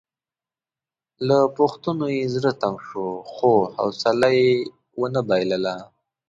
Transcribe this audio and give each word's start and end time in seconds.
له 1.27 1.37
پوښتنو 1.57 2.05
یې 2.15 2.23
زړه 2.35 2.51
تنګ 2.61 2.77
شو 2.87 3.05
خو 3.31 3.51
حوصله 3.77 4.29
مې 4.35 4.51
ونه 4.99 5.21
بایلله. 5.27 5.75